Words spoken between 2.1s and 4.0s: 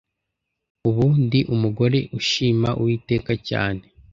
ushima Uwiteka cyane